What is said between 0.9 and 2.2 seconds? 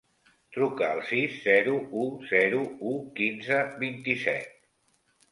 al sis, zero, u,